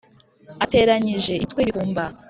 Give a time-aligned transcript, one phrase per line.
[0.63, 2.03] ateranyije imitwe y’ibikumba